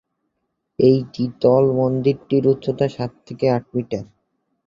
এই 0.79 0.97
দ্বিতল 1.05 1.63
মন্দিরটির 1.79 2.43
উচ্চতা 2.47 2.87
সাত 2.89 3.11
থেকে 3.25 3.45
আট 3.49 3.65
মিটার। 3.73 4.05